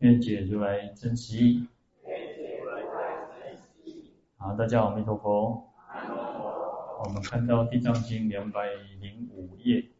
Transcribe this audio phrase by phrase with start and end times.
[0.00, 1.66] 愿解如来真实义。
[4.38, 5.70] 好，大家好，阿弥陀佛。
[7.04, 9.90] 我们看到《地藏经》两百零五页。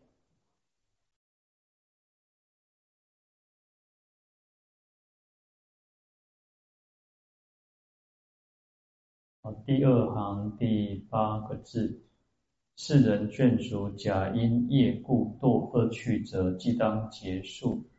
[9.43, 12.01] 好，第二行第八个字：
[12.75, 17.90] 世人眷属假因业故堕恶趣者，即当结束。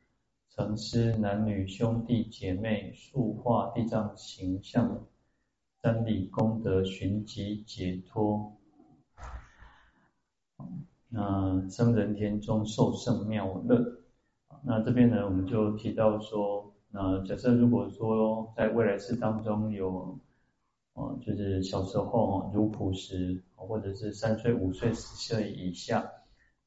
[0.53, 5.07] 成师男女兄弟姐妹，塑化地藏形象，
[5.81, 8.51] 瞻礼功德，寻疾解脱。
[11.07, 13.81] 那生人天中受胜妙乐。
[14.61, 20.19] 那这边呢，我们就提到说，那假设如果说在未来世当中有，
[20.95, 26.11] 呃，就是小时候如朴时，或者是三岁、五岁、十岁以下。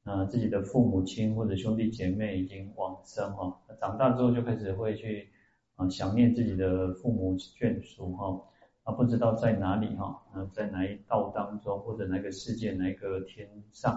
[0.05, 5.27] 啊，自己的父母亲或者兄弟姐妹已经往生哈，长大之后就开始会去
[5.75, 8.39] 啊想念自己的父母眷属哈，
[8.83, 13.95] 啊不知道在哪里哈，啊在哪一道当中或者哪个世界哪一个天上，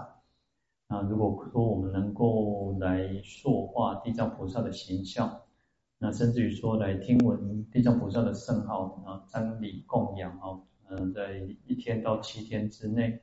[0.87, 5.43] 啊如果说我们能够来塑化地藏菩萨的形象，
[5.99, 13.21] 那甚至于说来听闻地藏菩萨的圣号啊，瞻礼供养啊，嗯在一天到七天之内。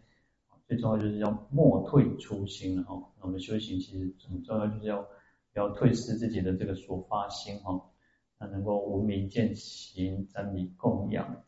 [0.67, 2.95] 最重要就是要莫退初心哈。
[3.19, 5.07] 那我们修行其实很重要，就是要
[5.53, 7.81] 要退失自己的这个所发心哈。
[8.39, 11.43] 那能够无名见行瞻礼供养。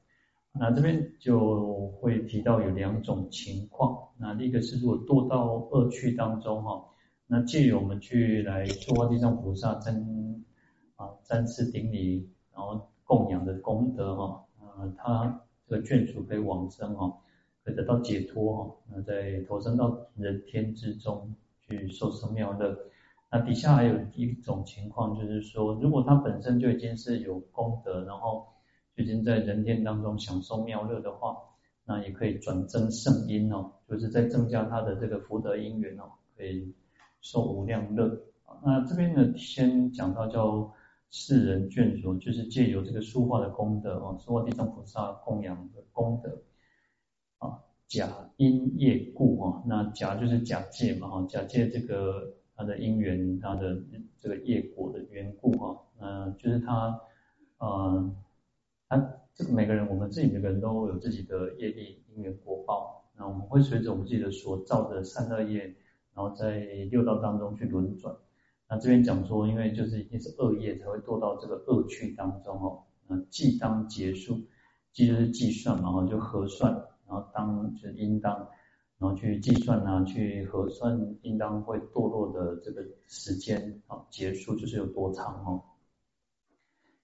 [0.53, 4.07] 那这边就会提到有两种情况。
[4.17, 6.85] 那第一个是如果堕到恶趣当中哈，
[7.27, 10.41] 那借由我们去来塑化地藏菩萨瞻
[10.95, 17.15] 啊瞻视顶礼，然后供养的功德哈，呃他这个眷属可以往生哈。
[17.73, 22.77] 得到解脱哈，那在投生到人天之中去受生妙乐。
[23.29, 28.47] 那底下还有一种情况，就是说，如果他本身就已经是有功德，然后
[28.95, 31.35] 就已经在人天当中享受妙乐的话，
[31.83, 36.03] 那也可以转增圣因哦，就是在增加他的这个福德因缘哦，
[36.37, 36.73] 可以
[37.19, 38.17] 受无量乐。
[38.63, 40.73] 那这边呢，先讲到叫
[41.09, 46.36] 世人眷属，就是借由这个书画的功德哦，书画地藏菩萨供养的功德。
[47.87, 53.81] 假因业故哈，那假就是假借嘛哈，假借这个他的因缘，他的
[54.19, 56.99] 这个业果的缘故哈，嗯，就是他，
[57.59, 58.15] 呃，
[58.89, 58.97] 他
[59.33, 65.73] 这个每个人，我们自己每个人都有自己的业力因缘果报，那我们会随着我们自己的所造的善恶业，
[66.13, 66.59] 然后在
[66.91, 68.13] 六道当中去轮转。
[68.67, 74.41] 那这边讲说，因为就是一定是恶业才会堕到这个恶趣当中哦，那即当结束，
[74.91, 76.83] 即就是计算嘛哈，就核算。
[77.07, 78.35] 然后当就是应当，
[78.97, 85.63] 然后去计算啊，去核算应当会堕落的这个时间啊，结束就是有多长哦。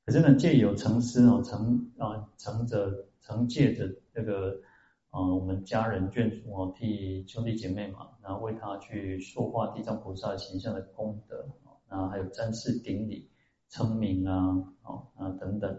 [0.05, 4.59] 可是呢，借有成师哦，成啊成者承借着这个
[5.11, 13.29] 啊我们家人眷属哦，替兄弟姐妹嘛，然后为他去塑化地藏菩萨形象的功德啊，然后还有瞻视顶礼
[13.69, 15.73] 称名啊，啊啊等等。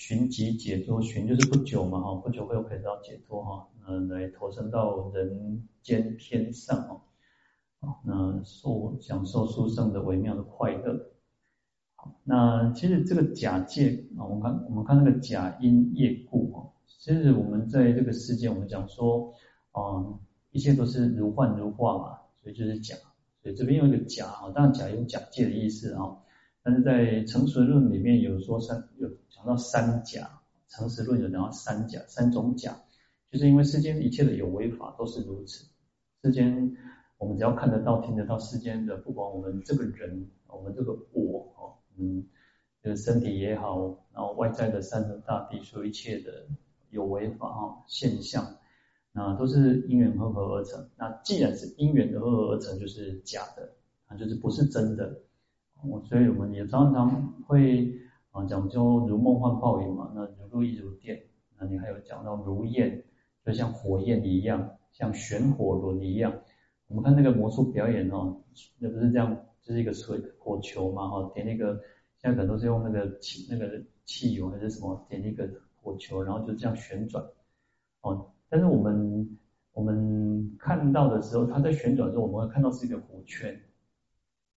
[0.00, 7.02] 寻疾解脱，寻就是不久嘛哈，不久会有可以到解脱哈，嗯，来投生到人间天上
[7.80, 10.98] 哦，那受享受殊胜的微妙的快乐。
[11.96, 19.34] 好，那其实这个假借啊，我们看我们看那个假因业故哈，其实我们在这个世界，我们讲说，
[19.74, 20.18] 嗯，
[20.50, 22.96] 一切都是如幻如化嘛，所以就是假，
[23.42, 26.16] 所以这边有一个假啊，当然假有假借的意思啊，
[26.62, 29.08] 但是在成实论里面有说三有。
[29.32, 32.76] 讲到三假，成实论有讲到三假，三种假，
[33.30, 35.64] 就是因为世间一切的有为法都是如此。
[36.22, 36.76] 世间
[37.16, 42.26] 我们只要看得到、听得到，世间的不管我们这个人，我们这个我哦，嗯，
[42.84, 46.46] 就是身体也好，然后外在的山河大地，所有一切的
[46.90, 48.58] 有为法哈现象，
[49.12, 50.86] 那都是因缘和合而成。
[50.98, 53.72] 那既然是因缘和合而成，就是假的，
[54.06, 55.22] 啊，就是不是真的。
[55.82, 57.96] 哦，所以我们也常常会。
[58.32, 61.20] 啊，讲究如梦幻泡影嘛，那如露亦如电，
[61.58, 63.02] 那你还有讲到如焰，
[63.44, 66.32] 就像火焰一样，像旋火轮一样。
[66.86, 68.40] 我们看那个魔术表演哦，
[68.78, 71.74] 那不是这样就是一个水火球嘛，哈，点那个
[72.18, 75.50] 现在可能都是用那个汽那个汽油还是什么，点一个
[75.80, 77.24] 火球，然后就这样旋转，
[78.02, 79.38] 哦，但是我们
[79.72, 83.60] 我们看到的时候，它在旋转的时候，我们会看到是一个火圈，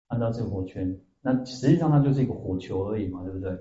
[0.09, 3.57] 看到这个火圈，那实际上它就是一个火球而已嘛，对不对？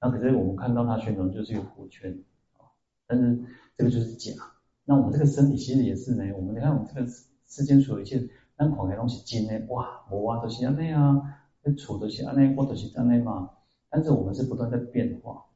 [0.00, 2.10] 那可是我们看到它旋转就是一个火圈，
[2.56, 2.64] 啊，
[3.06, 3.38] 但是
[3.76, 4.32] 这个就是假。
[4.84, 7.06] 那我们这个身体其实也是呢，我们你看我们这个
[7.46, 8.26] 世间所有一切。
[8.56, 11.18] 咱看的东西真的哇，无啊，都是安尼啊，
[11.62, 13.48] 那处都是安尼，我都是安尼嘛。
[13.88, 15.46] 但是我们是不断在变化，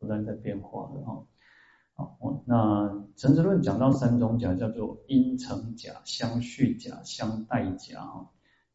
[0.00, 1.24] 不断在变化的哈。
[1.94, 8.26] 好，那陈哲论讲到三种假，叫做因成假、相续假、相待假啊。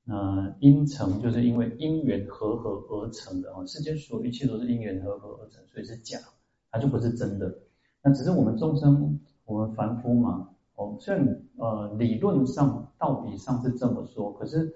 [0.07, 6.19] 那因成就是因为因缘和合而成的啊，世间所有一切都是因缘和合而成，所以是假，
[6.71, 7.53] 它就不是真的。
[8.03, 10.49] 那只是我们众生，我们凡夫嘛。
[10.75, 14.71] 哦，虽然呃理论上、道理上是这么说，可是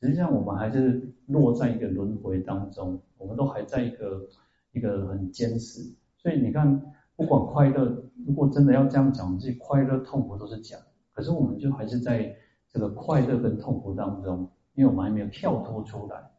[0.00, 4.26] 实际上我们还是落在一个轮回当中，我们都还在一个
[4.72, 5.82] 一个很坚持。
[6.16, 6.82] 所以你看，
[7.14, 7.84] 不管快乐，
[8.26, 10.76] 如果真的要这样讲，这快乐、痛苦都是假。
[11.12, 12.34] 可是我们就还是在
[12.72, 16.30] 这个快乐跟痛苦当中，因为我们还没有跳脱出来，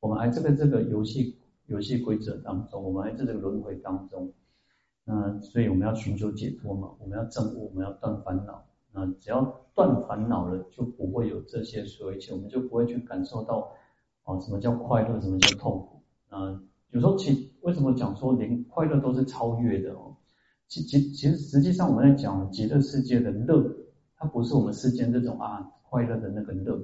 [0.00, 4.32] 我们还在这个游戏游戏规则当中，我们还在这个轮回当中。
[5.04, 8.64] 那所以我们要寻求解脱嘛，我们要证悟，我们要断烦恼。
[8.92, 9.44] 那只要
[9.74, 13.70] 断烦恼了，就不会有这些所有一切，我们就不会去感受到
[14.24, 16.02] 啊什么叫快乐，什么叫痛苦。
[16.28, 16.60] 啊，
[16.90, 20.16] 有时候其为什么讲说连快乐都是超越的哦？
[20.66, 23.64] 其其其实实际上我们在讲极乐世界的乐，
[24.16, 26.82] 它不是我们世间这种啊快乐的那个乐。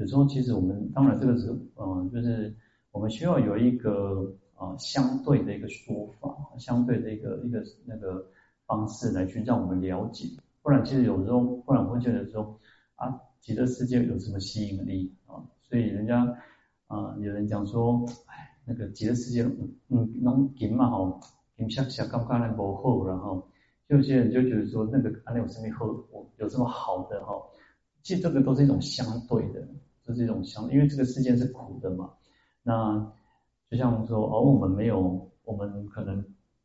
[0.00, 2.52] 有时候其实我们当然这个是嗯，就是
[2.90, 4.34] 我们需要有一个。
[4.60, 8.26] 啊，相对的一个说法，相对的一个一个那个
[8.66, 10.28] 方式来去让我们了解，
[10.60, 12.60] 不然其实有时候，不然会觉得说
[12.96, 15.40] 啊，极乐世界有什么吸引力啊？
[15.62, 16.36] 所以人家
[16.88, 19.44] 啊，有人讲说，哎，那个极乐世界，
[19.88, 21.18] 嗯，能金嘛吼，
[21.56, 23.48] 金下下刚刚那不好，然后
[23.88, 25.86] 就有些人就觉得说，那个啊，那有什么好，
[26.36, 27.32] 有这么好的哈？
[28.02, 29.66] 其实这个都是一种相对的，
[30.10, 32.10] 就是一种相，因为这个世界是苦的嘛，
[32.62, 33.12] 那。
[33.70, 36.16] 就像说，哦，我们没有，我们可能，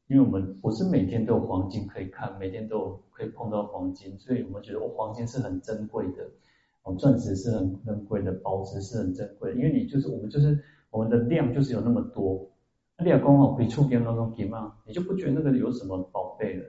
[0.07, 6.27] 因为我们不是每天都有黄金可以看，每天都有可以碰到黄金，所以我们觉得，哦，黄金是很珍贵的，
[6.81, 10.59] 哦，钻石是很珍贵的，宝石是很珍贵的，因为你就是我们就是
[10.89, 12.49] 我们的量就是有那么多，
[12.97, 16.65] 那你要刚好可以触电那种金嘛，你就不觉得那个有什么宝贝了，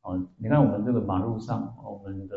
[0.00, 2.36] 啊，你看我们这个马路上，我们的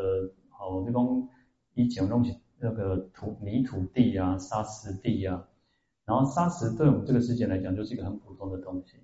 [0.60, 1.28] 哦，这种
[1.74, 5.48] 以前东西那个土泥土地啊，沙石地啊。
[6.04, 8.96] 然后砂石对我们这个世界来讲就是一个很普通的东西，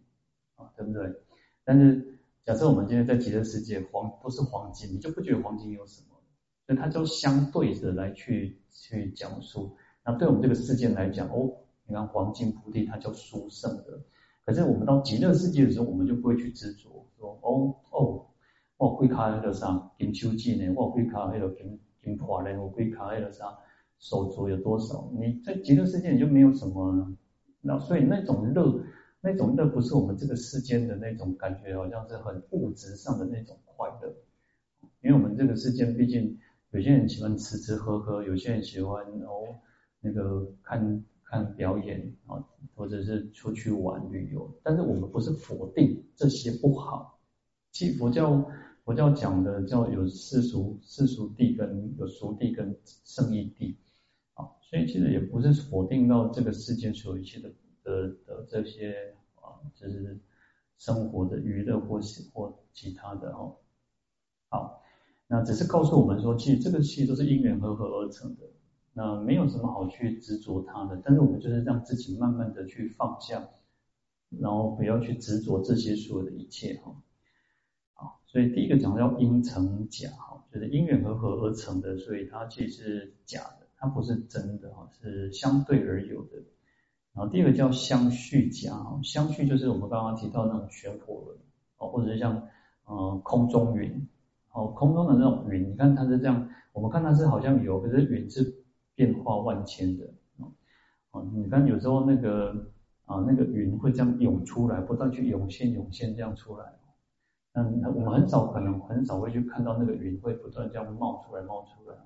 [0.56, 1.12] 啊，对不对？
[1.64, 6.16] 但是假设我们今天在极乐世界，黄都是黄金，你就不觉得黄金有什么？
[6.66, 9.76] 所以它就相对着来去去讲述。
[10.04, 11.52] 那对我们这个世界来讲，哦，
[11.86, 14.02] 你看黄金菩提，它叫殊胜的。
[14.44, 18.26] 可是我们到极乐世界的时候，我们就不会去执着，说哦哦，
[18.76, 20.72] 我龟卡那个啥金秋季呢？
[20.74, 22.60] 我龟卡那个金金华呢？
[22.60, 23.58] 我龟卡那个啥？
[23.98, 25.10] 手足有多少？
[25.18, 27.16] 你在极乐世界你就没有什么，
[27.60, 28.80] 那所以那种乐，
[29.20, 34.14] 那种乐不是我们这个世间的那种感觉，好像是很物质上的那种快乐。
[35.02, 36.38] 因为我们这个世间毕竟
[36.70, 39.56] 有些人喜欢吃吃喝喝，有些人喜欢哦
[40.00, 42.44] 那个看看表演啊，
[42.76, 44.48] 或者是出去玩旅游。
[44.62, 47.18] 但是我们不是否定这些不好，
[47.72, 48.48] 其实佛教。
[48.88, 53.74] 佛教讲的叫有世俗世俗谛跟有俗谛跟圣义谛，
[54.32, 57.50] 啊，所以其实也不是否定到这个世间所有一切的
[57.84, 60.18] 的的这些啊，就是
[60.78, 63.56] 生活的娱乐或是或其他的哦，
[64.48, 64.82] 好，
[65.26, 68.44] 那只是告诉我们说，其实这个戏都是因缘和合而成的，
[68.94, 73.50] 那没有什么好去执着它的，但是我们就是让自己慢慢的去放下，
[74.30, 76.96] 然后不要去执着这些所有的一切哈。
[78.30, 86.36] 所以第一个讲叫因成假哈，就是因缘和合而成的，所以它其实是假的，它不是真的哈，是相对而有的。
[87.14, 91.38] 然后第二个叫相续假哈，相续就是我们刚刚提到那种旋火轮
[91.78, 92.46] 哦，或者是像
[92.84, 94.06] 呃空中云
[94.52, 98.62] 哦，空中的那种云，你看它是这样，我们看它是好像有，可是云是
[98.94, 100.04] 变化万千的
[100.36, 100.52] 哦
[101.12, 102.70] 哦，你看有时候那个
[103.06, 106.77] 啊那个云会这样涌出来，不断去涌现涌现这样出来。
[107.58, 111.96] 嗯，我们很少可能很少会去看到那个云会不断这样冒出来冒出来，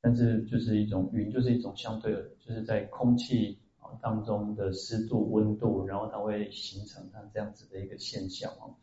[0.00, 8.74] 但是就是一种云，就是一种相对的，就是在空气啊当中的湿度、温度，然后它会形成它这样子的一个现象啊。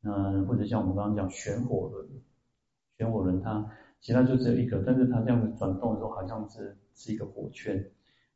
[0.00, 2.08] 那或者像我们刚刚讲旋火轮，
[2.96, 3.68] 旋火轮它
[4.00, 7.84] 其实它就只有一个，但是它这样子转动的时候，好像是是一个火圈。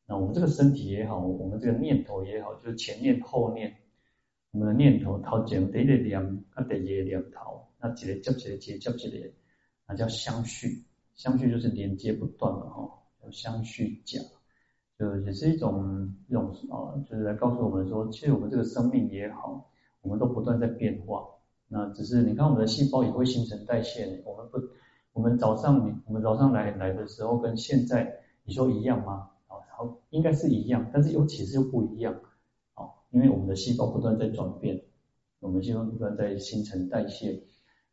[0.06, 3.74] 那我们这个身体也好，我们这个念头也好，就是前念后念，
[4.54, 6.22] 我们的念头头前第一个念，
[6.54, 9.28] 啊第二个念头，那一个接一个，接接一个，
[9.88, 10.84] 那叫相续，
[11.16, 12.88] 相续就是连接不断的哈，
[13.20, 14.20] 叫相续假，
[14.96, 19.68] 就也是一种一种啊，就是来告诉我们说，其实我们这个生命也好，
[20.02, 21.26] 我们都不断在变化。
[21.66, 24.22] 那只是你看，我们的细胞也会新陈代谢。
[24.24, 24.58] 我们不，
[25.14, 29.30] 我们早上你我们早上来来的时候，跟现在你说一样吗？
[29.48, 32.14] 啊，好，应该是一样，但是又其实又不一样。
[33.14, 34.82] 因为我们的细胞不断在转变，
[35.38, 37.40] 我们细胞不断在新陈代谢，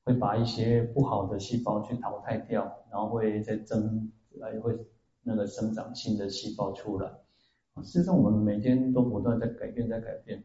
[0.04, 4.76] 会把一些不好的细胞去淘汰掉，然后会再增，来会
[5.22, 7.08] 那个生长新的细胞出来。
[7.76, 10.44] 啊，事实上我们每天都不断在改变，在改变。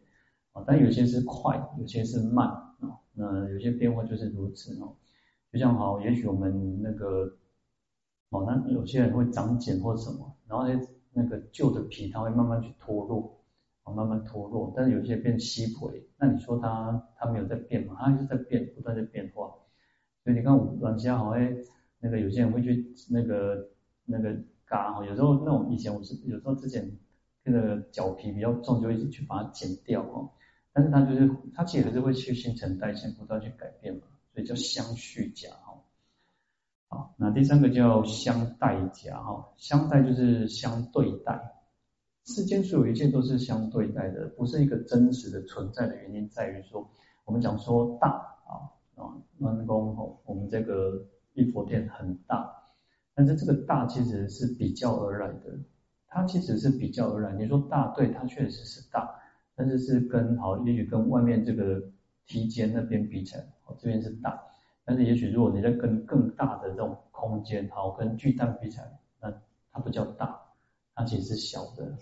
[0.52, 2.46] 啊，但有些是快，有些是慢。
[2.46, 4.94] 啊，那有些变化就是如此哦，
[5.50, 7.34] 就像好，也许我们那个，
[8.28, 10.78] 哦，那有些人会长茧或什么，然后呢，
[11.14, 13.35] 那个旧的皮它会慢慢去脱落，
[13.92, 17.94] 慢慢脱落，但是有些变稀薄，那你说它它没有在变嘛？
[17.98, 19.46] 它还是在变，不断在变化。
[20.24, 21.56] 所以你看，软虾好像
[22.00, 23.68] 那个有些人会去那个
[24.04, 26.90] 那个嘎哈，有时候那种以前我是有时候之前
[27.44, 30.30] 那个脚皮比较重，就一直去把它剪掉哦。
[30.72, 34.02] 但是它就是，它其实还是会去新陈代谢，不断去改变嘛，
[34.34, 35.80] 所以叫相续甲哈。
[36.88, 41.55] 好，那第三个叫相待甲哈，相待就是相对待。
[42.26, 46.86] 世间所有一切都是相对待的，不是一个真实的存在的原因在于说，
[47.24, 48.08] 我们讲说大
[48.46, 48.66] 啊
[48.96, 52.52] 啊，关公吼，我们这个玉佛殿很大，
[53.14, 55.56] 但是这个大其实是比较而来的，
[56.08, 57.32] 它其实是比较而来。
[57.34, 59.08] 你说大，对，它确实是大。
[59.54, 61.80] 但是是跟好，也许跟外面这个
[62.26, 64.42] 梯间那边比起来，哦，这边是大。
[64.84, 69.32] 但是也许如果你在跟更大的这种空间，好，跟巨蛋比起来，那
[69.70, 70.38] 它不叫大，
[70.94, 71.96] 它其实是小的。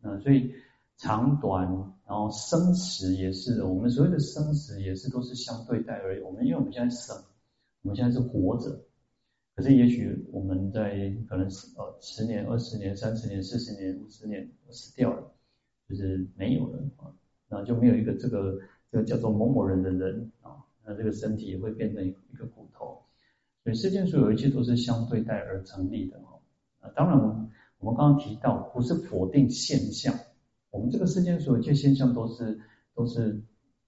[0.00, 0.52] 那所以
[0.96, 1.66] 长短，
[2.06, 6.22] 然后生死也是，我们所谓的生死也是都是相对待而已。
[6.22, 7.16] 我们因为我们现在生，
[7.82, 8.80] 我们现在是活着，
[9.54, 15.32] 可是也许我们在可能是呃十年、二十年、三十年、四十年、五十年死掉了。
[15.88, 17.10] 就是没有了啊，
[17.48, 18.56] 那就没有一个这个
[18.92, 22.96] 这个叫做某某人的人啊，那这个身体也会变成一个骨头，
[23.64, 26.38] 所以世间所有一切都是相对待而成立的哈。
[26.78, 30.14] 啊，当然我们刚刚提到不是否定现象，
[30.70, 32.60] 我们这个世间所有一切现象都是
[32.94, 33.42] 都是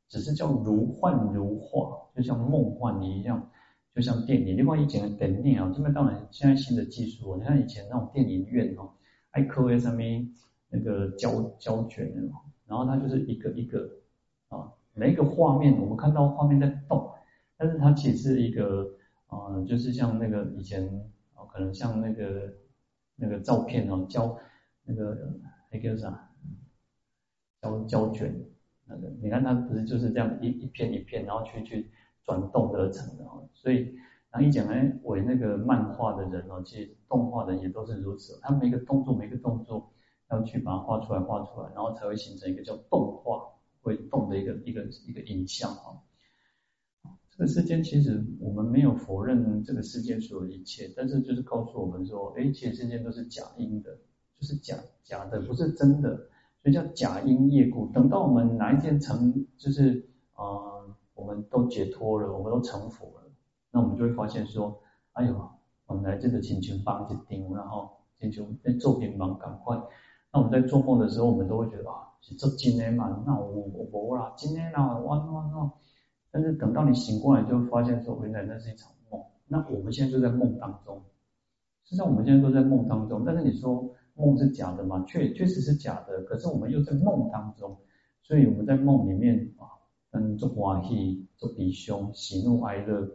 [0.08, 3.48] 只是叫如幻如化，就像梦幻一样，
[3.94, 4.56] 就像电影。
[4.56, 8.90] 另外以前的电影啊，这边当然现在新的技术，你看以前那种电影院哦，
[9.30, 10.00] 爱科 S M。
[10.74, 12.10] 那个胶胶卷，
[12.66, 13.86] 然后它就是一个一个
[14.48, 17.10] 啊，每一个画面我们看到画面在动，
[17.58, 18.88] 但是它其实是一个
[19.26, 20.82] 啊，就是像那个以前
[21.34, 22.50] 啊，可能像那个
[23.16, 24.38] 那个照片哦，胶
[24.84, 25.16] 那个
[25.70, 26.30] 那个啥，
[27.60, 28.34] 胶胶卷
[28.84, 31.90] 那个，你看它不是就是这样一一片一片，然后去去
[32.24, 33.94] 转动而成的哦，所以
[34.30, 39.92] 然后一讲哎，为那个漫画的人哦，其实动画的也都是如此，他每个动作每个动作。
[40.30, 43.52] 要去把它画出来，画出来，然后才会形成一个叫动画，
[43.82, 46.00] 会动的一个一个一个影像啊。
[47.34, 53.90] 这个世间其实我们没有否认这个世间所有一切，但是就是告诉我们说，哎，其实世间都是假因的，
[54.38, 56.14] 就是假假的，不是真的，
[56.62, 57.86] 所以叫假因业故。
[57.86, 60.44] 等到我们哪一天成，就是啊、
[61.14, 63.32] 我们都解脱了，我们都成佛了，
[63.70, 64.78] 那我们就会发现说，
[65.12, 65.50] 哎呦，
[65.86, 69.80] 本来这个亲像放一钉，然后请求在做乒乓，赶快。
[70.32, 75.72] 那我们在做梦的时候，我们都会觉得啊，是做今天嘛，那我我我啦，今天啦，哇哇哇！
[76.32, 79.22] 但是等到你醒过来，就发现说，原来那是一场梦。
[79.46, 81.02] 那我们现在就在梦当中，
[81.84, 83.22] 实际上我们现在都在梦当中。
[83.24, 85.04] 但是你说梦是假的吗？
[85.06, 86.22] 确确实是假的。
[86.22, 87.76] 可是我们又在梦当中，
[88.22, 89.68] 所以我们在梦里面啊，
[90.10, 93.06] 跟做欢喜、做悲伤、喜怒哀乐、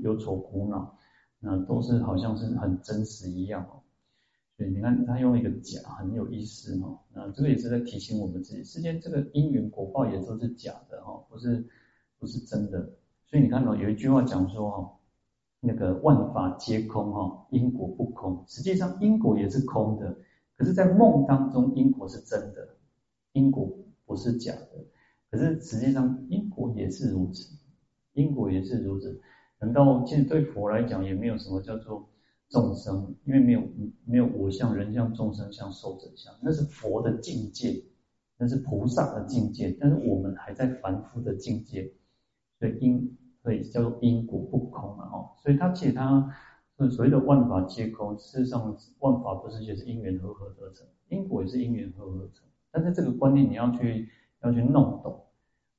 [0.00, 0.98] 忧愁苦恼，
[1.40, 3.80] 那都是好像是很真实一样哦。
[4.58, 7.00] 所以，你看他用一个假，很有意思哈。
[7.14, 11.66] 那这个也是在提醒我们自己，世间这个因缘果报也都是假的哈，不是
[12.22, 12.78] 不是真的。
[13.26, 14.92] 所以你看到有一句话讲说哈，
[15.58, 18.44] 那个万法皆空哈，因果不空。
[18.46, 20.16] 实际上因果也是空的，
[20.56, 22.76] 可是，在梦当中因果是真的，
[23.32, 23.68] 因果
[24.06, 24.86] 不是假的。
[25.32, 27.56] 可是实际上因果也是如此，
[28.12, 29.20] 因果也是如此。
[29.58, 32.08] 难道其实对佛来讲也没有什么叫做？
[32.48, 33.62] 众生，因为没有
[34.04, 37.82] 没有我相、人相、众生相、寿者相，那是佛的境界，
[38.36, 41.90] 那是菩萨的境界，但是我们还在凡夫的境界，
[42.62, 46.32] 所以因所以叫做因果不空嘛，哦，所以它其实他
[46.92, 52.46] 所谓的万法皆空，事实上万法不是就是因缘和合而成，因果也是因缘和合而成。
[52.70, 54.08] 但是这个观念你要去
[54.44, 55.24] 要去弄懂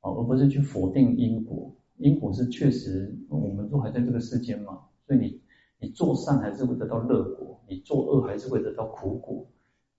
[0.02, 1.74] 啊，而不是去否定因果。
[1.98, 5.42] 因果是确实，我们都还在这个世间嘛，所以你
[5.80, 9.46] 你做善还是会得到乐果，你做恶还是会得到苦果。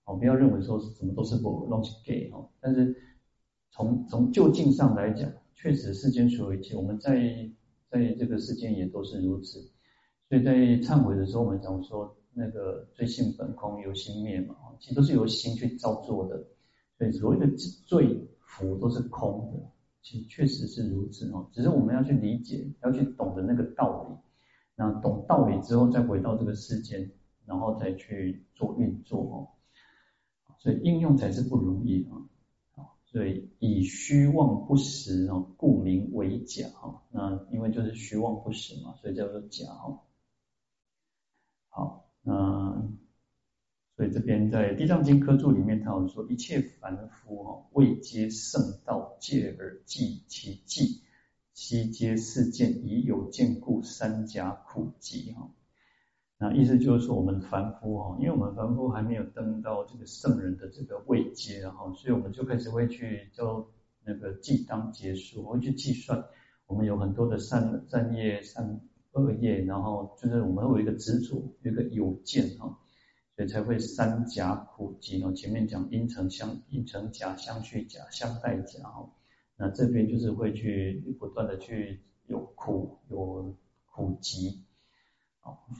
[0.03, 2.47] 哦，不要认为说是什么都是不东西给哦。
[2.59, 2.95] 但是
[3.71, 7.49] 从从就近上来讲，确实世间所有一切，我们在
[7.89, 9.59] 在这个世间也都是如此。
[10.27, 16.45] 所以在忏悔的时候，我们常说那个罪性本空，由心灭嘛，其实都是由心去造作的。
[16.97, 17.47] 所以所谓的
[17.85, 19.59] 罪福都是空的，
[20.01, 21.49] 其实确实是如此哦。
[21.51, 24.15] 只是我们要去理解，要去懂得那个道理。
[24.75, 27.09] 那懂道理之后，再回到这个世间，
[27.45, 29.47] 然后再去做运作哦。
[30.57, 32.17] 所以应用才是不容易啊！
[33.15, 36.99] 对以虚妄不实啊，故名为假啊。
[37.11, 40.03] 那因为就是虚妄不实嘛，所以叫做假啊。
[41.69, 42.91] 好，那
[43.95, 51.01] 所以这边在《地藏经》科注里面，他有说：一切凡夫啊，未皆圣道，戒而计其计，
[51.53, 55.49] 悉皆世见已有见故，三假苦集哈。
[56.37, 63.71] 那意思就是说，我们凡夫哈，因为我们凡夫还没有登到这个圣人的这个位阶，哈，所以我们就开始会去做
[64.03, 66.21] 那个计当结束，会去计算
[66.67, 68.81] 我们有很多的善善业、善
[69.13, 72.79] 恶业，然后就是我们会有一个执着，有一个有见哈，
[73.37, 75.31] 所以才会三假苦集哦。
[75.31, 79.09] 前面讲因成相因成假，相去假，相待假哈，
[79.55, 83.55] 那这边就是会去不断的去有苦有
[83.89, 84.65] 苦集。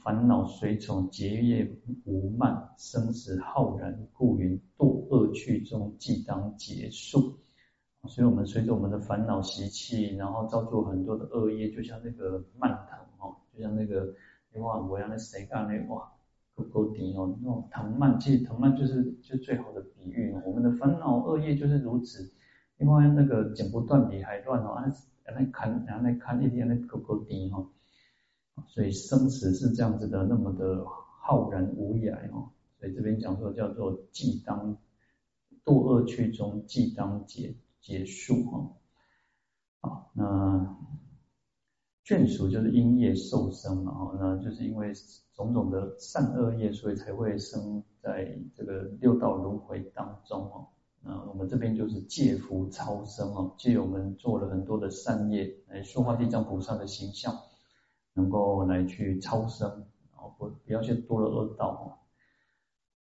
[0.02, 1.68] 烦恼随从结业
[2.04, 7.38] 无慢，生死浩然，故云堕恶趣中，即当结束。
[8.08, 14.14] 所以，我们随着我们的烦恼习气，然后造作很多的恶业，就像那个蔓藤哦，就像那个
[14.60, 16.12] 哇，我要那谁干那哇，
[16.54, 20.42] 够够低哦，那种藤蔓，其实藤蔓就是就最好的比喻哦。
[20.46, 22.32] 我们的烦恼恶业就是如此，
[22.78, 24.84] 另外那个剪不断理还乱哦，啊，
[25.34, 27.66] 那砍，然后那砍一点那够够低哦。
[28.68, 30.84] 所以生死是这样子的，那么的
[31.20, 32.50] 浩然无涯哦。
[32.78, 34.76] 所以这边讲说叫做既当
[35.64, 38.72] 堕恶趣中，既当结结束哈。
[39.80, 40.76] 好，那
[42.04, 44.92] 眷属就是因业受生嘛，哈，那就是因为
[45.34, 50.68] 种种的善恶业，所以才会生在这个六道轮回当中哦。
[51.00, 57.34] 那我们这边就是借福超生哦，借我们做了很多的善业来塑化地藏菩萨的形象。
[58.16, 59.68] 能够来去超生，
[60.10, 61.84] 然后不不要去堕了恶道哦。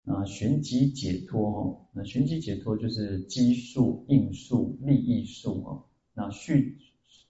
[0.05, 5.85] 那寻疾解脱哦，那寻疾解脱就是机数、应数、利益数哦。
[6.15, 6.77] 那迅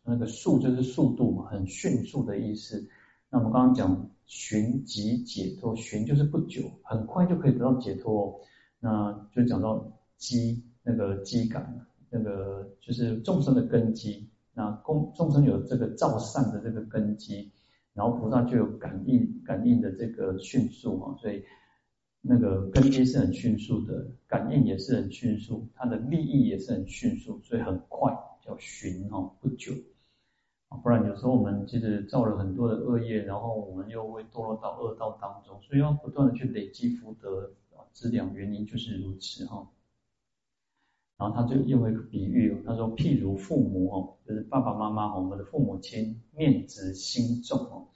[0.04, 2.88] 那个速就是速度嘛，很迅速的意思。
[3.28, 8.40] 那我们刚刚讲寻疾解脱，寻就是不久，很快就可以得到解脱。
[8.80, 14.28] 那就讲到机那个机感，那个就是众生的根基。
[14.54, 17.50] 那共众生有这个造善的这个根基。
[17.94, 21.44] 然后菩萨就有感应，感应的这个迅速哈，所以
[22.20, 29.72] 那个根基是很迅速的，感应也是很迅速，它的利益也是很迅速，所以很快叫寻哈，不久，
[30.83, 39.70] 不然有时候我们其实造了很多的恶业，然后我们又会堕落到恶道当中，所以要不断的去累积福德啊，资粮原因就是如此哈。
[41.22, 47.87] 然后他就用了一个比喻，他说譬如父母哦，就是爸爸妈妈，我们的父母亲面直心重哦，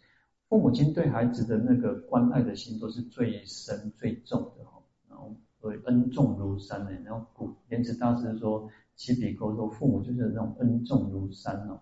[0.49, 6.93] 父母亲对孩子的那个关爱的心都是最深最重的哈，然后所以恩重如山呢。
[7.05, 11.81] 然后古莲池大师说，七比丘说父母就是那种恩重如山哦，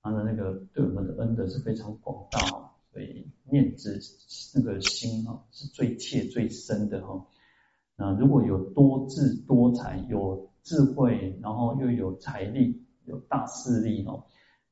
[0.00, 4.00] 他的那个对我们的恩德是非常广大哦，所以面直
[4.54, 7.26] 那个心哈是最切最深的哈。
[7.94, 10.47] 那如果有多智多才有。
[10.68, 14.22] 智慧，然后又有财力，有大势力哦。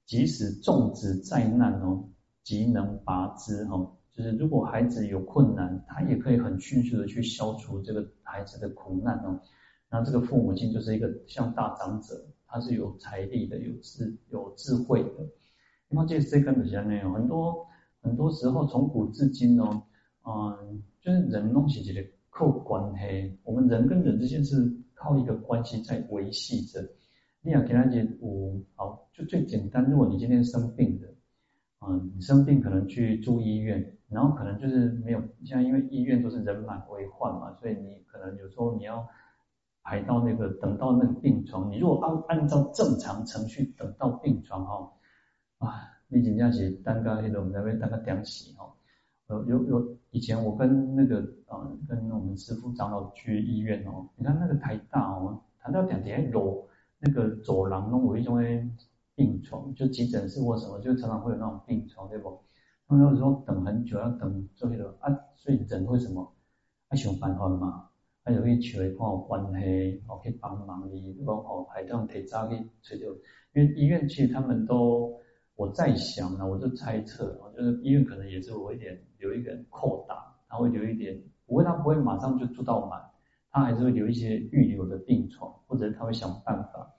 [0.04, 2.04] 即使种植灾难哦，
[2.42, 3.96] 即能拔之哦。
[4.12, 9.40] 就是如果孩子有困难，他也可以很迅速的去消除这个孩子的苦难哦。
[9.90, 15.08] 那这个父母亲就是一个像大长者，他是有财力的，有智有智慧的。
[15.88, 17.66] 因为这这个东西呢，很多
[18.02, 19.82] 很多时候从古至今哦，
[20.26, 24.76] 嗯，就是人东西这个靠关系，我们人跟人之间是。
[25.06, 26.80] 靠一个关系在维系着。
[27.42, 29.84] 你要给他解五好，就最简单。
[29.88, 31.06] 如果你今天生病的，
[31.86, 39.06] 嗯，你生病可能去住医院，然后可能就是没有，像因为医院都是人满为患嘛，所以你可能有时候你要
[39.84, 41.70] 排到那个等到那个病床。
[41.70, 44.92] 你如果按按照正常程序等到病床哈，
[45.58, 45.70] 啊，
[46.08, 48.75] 你真正是等个那个我们那边等个点死哈。
[49.28, 56.64] 有有有，以前我跟那个呃跟我们师父长老去医院哦，你看那个台大哦，谈到点点楼
[57.00, 58.38] 那个走廊中有一种
[59.16, 62.38] 病床，就急诊室或什么，就常常会有那种病床，对不？
[62.88, 66.32] 那有时候等很久，要等这些的啊，所以人为什么
[66.88, 67.88] 爱想办法嘛？
[68.22, 73.12] 还有一群人跟我关系，我可以帮忙你，然后还这样提早去催救，
[73.54, 75.18] 因为医院其实他们都。
[75.56, 83.00] 我在想呢，我就猜测，就是医院可能也是有一点留一点扩大，他会留一点，不会他不会马上就住到满，
[83.50, 86.92] 他还是会留一些预留的病床，或者他会想办法。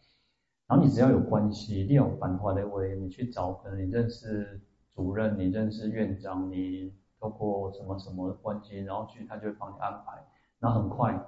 [0.67, 4.59] 然后你只要有关系，你有办法的为你去找，可能你认识
[4.95, 10.25] 主任，你认识院长，你透过什么什么关系，然后去他就会帮你安排，
[10.59, 11.23] 然后很快，然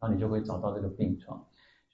[0.00, 1.42] 后你就会找到这个病床。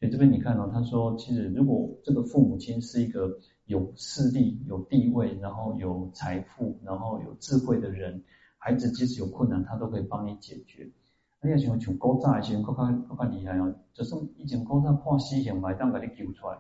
[0.01, 3.39] 所以这边你看到，他说其实如果这个父母亲是一个。
[3.67, 8.23] 有势力、有地位，然后有财富，然后有智慧的人，
[8.59, 10.91] 孩子即使有困难，他都可以帮你解决。
[11.41, 16.57] 而且像像古早的时候，更加更加厉害哦，就是以前古早判死刑，还当把你救出来，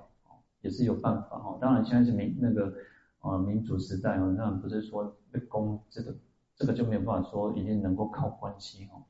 [0.60, 1.58] 也是有办法哦。
[1.60, 2.72] 当然现在是民那个
[3.20, 6.14] 呃民主时代哦，那不是说被攻这个
[6.56, 9.02] 这个就没有办法说一定能够靠关系哦。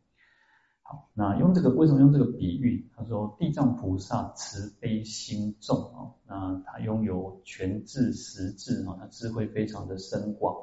[1.14, 2.90] 那用这个为什么用这个比喻？
[2.96, 10.56] 他说地藏菩萨慈悲心重哦，那他拥有全智实智哦，他智慧非常的深广，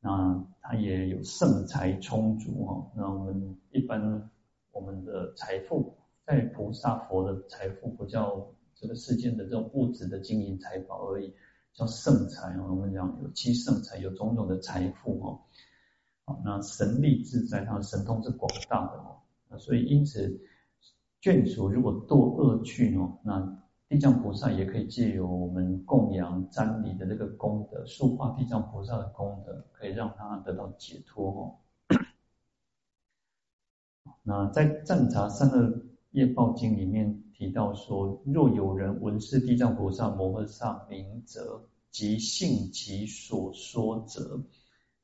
[0.00, 2.90] 那他也有圣财充足哦。
[2.96, 4.30] 那我们一般
[4.72, 11.34] 我们的财富，在菩萨佛的财富不叫这个世间的这种物质的金银财宝而已，
[11.74, 12.66] 叫圣财哦。
[12.70, 15.40] 我们讲有七圣财，有种种的财富哦。
[16.44, 19.19] 那神力自在，他的神通是广大的哦。
[19.58, 20.40] 所以，因此，
[21.20, 31.58] 眷属如果堕恶趣哦，那地藏菩萨也可以借由我们供养瞻礼的这个功德，塑化地藏菩萨的功德，可以让他得到解脱哦。
[34.22, 35.82] 那在《赞查三恶
[36.12, 44.40] 业报经》里面提到说，若有人闻是地藏菩萨摩诃萨名者，即信其所说者，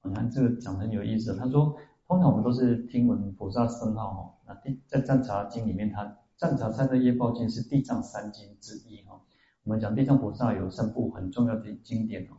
[0.05, 1.35] 你看这个讲的很有意思。
[1.35, 1.77] 他说。
[2.09, 9.21] 通常我们都是听闻菩萨圣号哈，那地在赞查经里面，它赞查三的业报经是地藏三经之一哈。
[9.65, 12.37] 我们讲地藏菩萨有三部很重要的经典哦，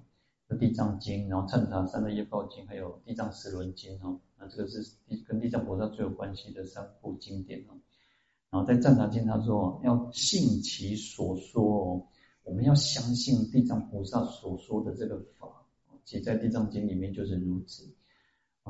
[0.49, 4.17] 就地藏经，然后赞查三的业报经，还有地藏十轮经哈。
[4.39, 4.89] 那这个是
[5.27, 7.75] 跟地藏菩萨最有关系的三部经典哦。
[8.49, 12.07] 然后在赞查经他说要信其所说哦，
[12.43, 15.49] 我们要相信地藏菩萨所说的这个法，
[16.05, 17.83] 其实在地藏经里面就是如此。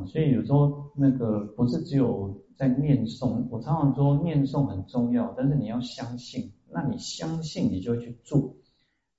[0.05, 8.55] 所以有时候那个不是只有在念诵，我常常说念诵很重要，但是你要相信，那你相信你就会去做。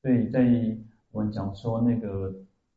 [0.01, 0.79] 所以在
[1.11, 2.35] 我们讲说那个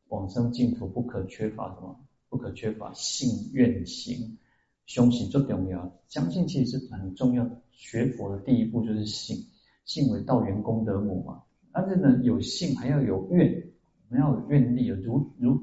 [0.07, 1.99] 往生净土不可缺乏什么？
[2.29, 4.37] 不可缺乏信愿行，
[4.85, 5.91] 修行最重要。
[6.07, 9.37] 相信其实是很重要的，学佛的第一步就是信，
[9.83, 11.43] 信为道源功德母嘛。
[11.73, 13.63] 但是呢，有信还要有愿，
[14.09, 15.61] 我们要有愿力，如如。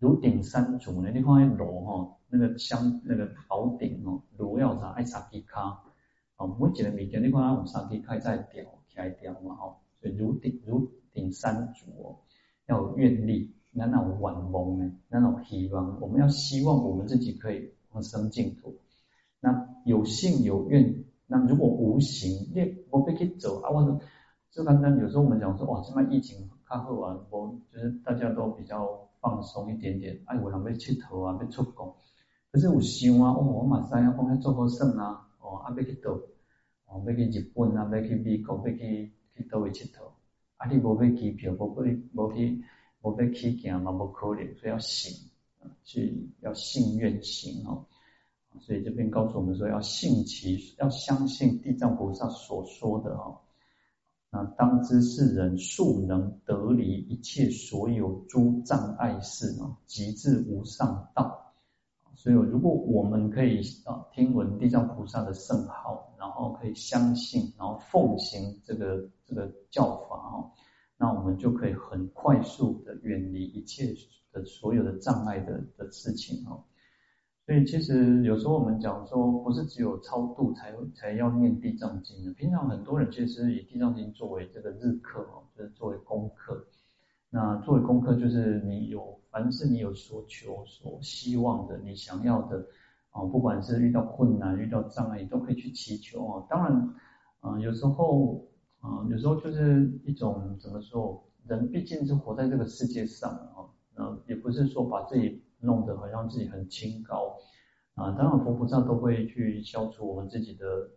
[0.00, 1.10] 炉鼎三足呢？
[1.12, 4.92] 你看那炉哈，那个香那个宝鼎哦，炉要啥？
[4.92, 5.82] 爱三支卡
[6.38, 12.16] 哦，每一个物件你看它有三支卡在吊起来吊嘛吼，所以炉鼎炉鼎三足哦，
[12.66, 18.74] 要有愿力，那那种愿望呢，那种希望，我们要希望我们自己可以往生净土。
[19.38, 23.68] 那有信有愿，那如果无行，你我必去走啊！
[23.70, 24.00] 或者，
[24.50, 29.09] 就刚刚有时候我们讲说，哇，现在疫情看后啊，我就是大家都比较。
[29.20, 31.94] 放松一点点，哎，有人要佚佗啊，要出国，
[32.50, 36.12] 可是有想啊，哦，我马上要讲遐做好耍啊，哦，啊，要去倒，
[36.86, 40.04] 哦，要去日本啊，要去美国，要去去倒位佚佗，
[40.56, 42.64] 啊，你无买机票，无可能，无去，
[43.02, 45.12] 无要去行嘛，无可能，所以要信，
[45.84, 47.84] 去要信愿行哦，
[48.60, 53.38] 所以这边告诉我们说，要信其，要相信地藏菩萨所说的哦。
[54.32, 61.52] 那当知世人速能得离一切所有诸障碍事啊，即至无上道。
[62.14, 70.52] 所以，如果我们可以啊听闻地藏菩萨的圣号，然后可以相信，然后奉行这个这个教法哦，
[70.96, 73.94] 那我们就可以很快速的远离一切
[74.32, 76.62] 的所有的障碍的的事情哦。
[77.50, 82.32] 所以其实有时候我们讲说，不是只有超度才才要念地藏经的。
[82.34, 86.64] 平常很多人其实以地藏经作为这个日课哦，就是作为功课。
[87.28, 92.64] 那作为功课，就是你有凡是你有所求、所希望的，你想要的
[93.10, 96.46] 啊，不管是遇到困难、遇到障碍，都可以去祈求哦。
[96.48, 96.94] 当然，
[97.40, 98.46] 啊，有时候
[98.78, 105.42] 啊，有时候就是一种怎么说，人毕竟是活在这个世界上啊，那也不是说把自己。
[105.60, 107.36] 弄得好像自己很清高
[107.94, 108.10] 啊。
[108.12, 110.90] 当然，佛菩萨都会去消除我们自己的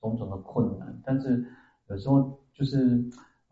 [0.00, 1.44] 种种的困难，但是
[1.88, 3.02] 有时候就是，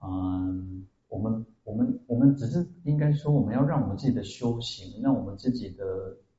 [0.03, 5.85] 嗯，我们我们我们只是应该说，我们要让我们自己的修行，让我们自己的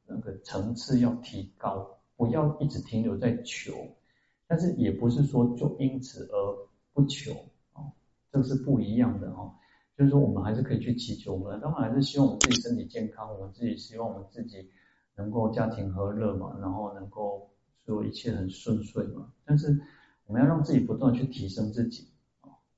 [0.06, 3.74] 那个层次要提高，不要一直停留在求，
[4.48, 7.32] 但是也不是说就因此而不求
[7.74, 7.90] 啊，
[8.32, 9.54] 这个是不一样的哦。
[9.98, 14.68] 就是说，我们还是可以去祈求，我们当然还是希望我们自己身体健康，我们自己希望我们自己
[15.16, 17.48] 能够家庭和乐嘛，然后能够
[17.86, 19.32] 说一切很顺遂嘛。
[19.46, 19.80] 但是
[20.26, 22.08] 我们要让自己不断去提升自己，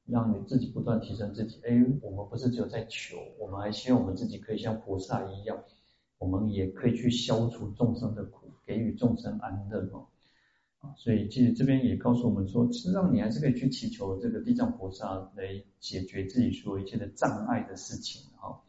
[0.05, 1.59] 让你自己不断提升自己。
[1.63, 5.57] 哎，我们不是只有在求，我们还希望我们自己可以像菩萨一样，
[6.17, 10.05] 我们也可以去消除众生的苦，给予众生安乐嘛。
[10.97, 18.61] 所以，其实这边也告诉我们说，实际上你还是可以去祈求这个地藏菩萨来解决自己所有一切的障碍的事情哈。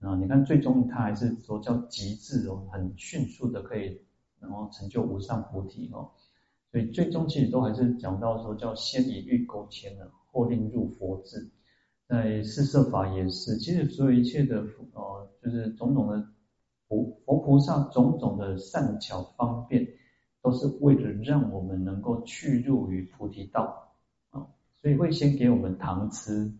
[0.00, 4.00] 啊，你看最终他还是说叫极致哦，很迅速的可以
[4.40, 6.10] 然后成就无上菩提哦。
[6.70, 11.50] 所以最终其实都还是讲到说叫先以欲勾牵了，后令入佛智。
[12.08, 16.26] 在四摄法也是，其实所有一切的呃，就是种种的
[16.88, 19.86] 佛佛菩萨种种的善巧方便。
[20.42, 23.94] 都是为了让我们能够去入于菩提道
[24.30, 26.52] 啊，所以会先给我们糖吃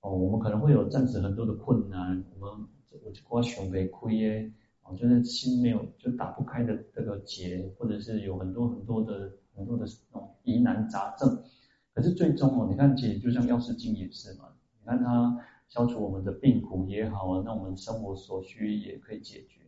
[0.00, 0.10] 哦。
[0.10, 2.66] 我们可能会有暂时很多的困难，我们
[3.04, 11.44] 我就挂胸没亏耶啊，就是心没有就打不开的这个结，或者是有很多很多的很多的那种疑难杂症。
[11.94, 14.48] 可是最终哦，你看其实就像药师经也是嘛，
[14.80, 19.60] 你看它消除我们的病苦也好啊，那我们生活所需也可以解决，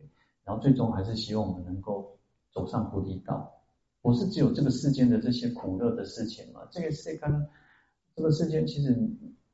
[0.43, 2.11] 然后最终还是希望我们能够。
[2.55, 3.53] 走上菩提道，
[4.01, 6.61] 不是只有这个世间的这些苦乐的事情嘛？
[6.71, 7.47] 这个世间，
[8.15, 8.97] 这个世间其实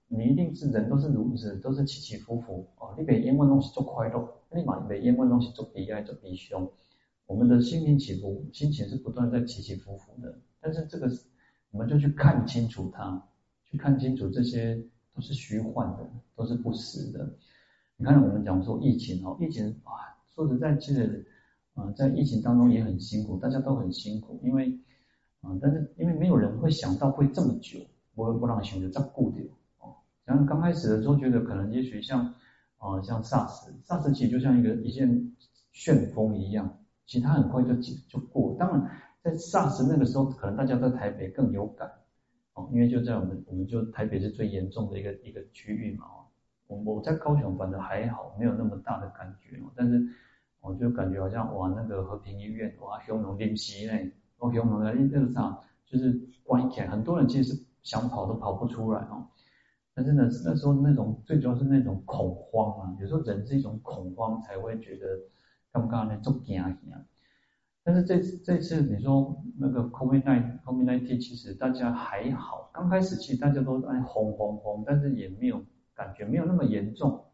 [0.07, 2.93] 你一定是人都是如此，都是起起伏伏啊。
[2.95, 6.69] 你每因为东西做快乐，立马每因为东西做悲哀、做悲伤。
[7.25, 10.37] 我们的心情起伏，心情是不断在起起伏伏的。
[10.59, 11.09] 但是这个，
[11.71, 13.27] 我们就去看清楚它，
[13.65, 14.79] 去看清楚这些
[15.15, 17.33] 都是虚幻的，都是不实的。
[17.97, 21.25] 你看，我们讲说疫情哦，疫情啊，说实在，其实。
[21.73, 24.77] 啊，在疫情当中也很辛苦，大家都很辛苦，因为
[25.39, 27.79] 啊，但是因为没有人会想到会这么久，
[28.13, 29.41] 我也不让选择照顾的
[29.79, 29.95] 哦。
[30.25, 32.25] 像刚开始的时候，觉得可能也许像
[32.77, 35.33] 啊，像 SARS，SARS 其实就像一个一件
[35.71, 37.73] 旋风一样，其实它很快就
[38.09, 38.53] 就过。
[38.59, 38.91] 当然，
[39.23, 41.89] 在 SARS 那个时候，可能大家在台北更有感
[42.53, 46.05] 哦，因为就在我们我们就台北是最严重的一个一个区域嘛。
[46.67, 50.05] 我我在高雄反正还好，没有那么大的感觉，但是。
[50.61, 59.27] 我就感觉好像哇，那个和平医院哇，熊龙临时呢，我熊龙的那个啥，就是关起来，很多人其实是想跑都跑不出来哦。
[59.93, 65.19] 但是呢，那时候那种最主要是那种恐慌啊，有时候人是一种恐慌才会觉得
[65.71, 67.05] 刚刚那种惊吓。
[67.83, 75.59] 但是这这次你说那个 COVID-19，COVID-19 其实大家还好，刚开始其实大家都哎轰轰轰，但是也没有
[75.95, 77.25] 感觉没有那么严重。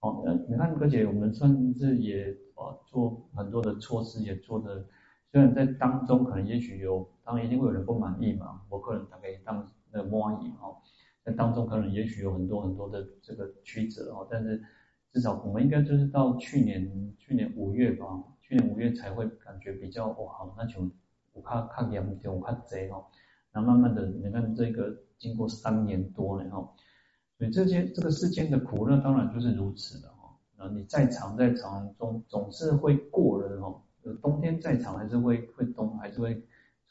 [0.00, 4.86] 哦，那你看，而且我们甚至也啊做很多的措施，也做的，
[5.30, 10.76] 虽然在当中可能也许有，当然一定会有人不满意嘛，我个人大概当那个满意哦，
[11.24, 14.62] 在当中可能也许有很多很多的这个曲折哦，但是
[15.12, 18.06] 至少我们应该就是到去年去年五月吧，
[18.40, 20.90] 去年五月才会感觉比较哇，那就
[21.32, 23.04] 我看看严重，我看贼哦，
[23.52, 26.70] 那慢慢的你看这个经过三年多了哦。
[27.38, 30.21] 所以这些这个世间的苦乐当然就是如此的哈，
[30.62, 33.82] 啊，你再长再长，总总是会过的哈。
[34.20, 36.40] 冬天再长还是会会冬，还是会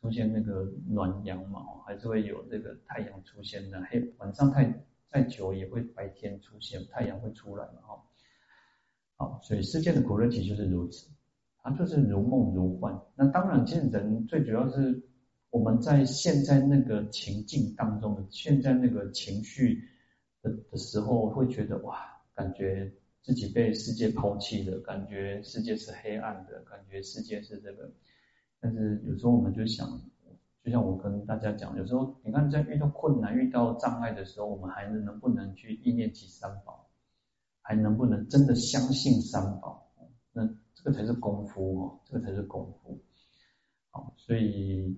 [0.01, 3.81] 出现那个暖阳嘛，还是会有这个太阳出现的。
[3.89, 8.03] 黑晚上太再久也会白天出现，太阳会出来嘛哈。
[9.15, 11.07] 好，所以世间的苦乐其实就是如此，
[11.63, 12.99] 它就是如梦如幻。
[13.15, 15.01] 那当然，其实人最主要是
[15.49, 19.87] 我们在现在那个情境当中的，现在那个情绪。
[20.43, 21.99] 的的时候会觉得哇，
[22.33, 27.91] 感觉自己被世界抛弃了，感觉世界是黑暗的，感觉世界是这个。
[28.59, 30.01] 但是有时候我们就想，
[30.63, 36.89] 就像我跟大家讲，有时候你看在遇到困难、遇到障碍的时候，我们还能能不能去意念起三宝，
[37.61, 39.91] 还能不能真的相信三宝？
[40.33, 42.99] 那这个才是功夫哦，这个才是功夫。
[43.89, 44.97] 好，所以。